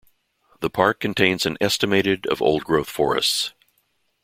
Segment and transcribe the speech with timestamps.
[0.61, 3.53] The park contains an estimated of old-growth forests.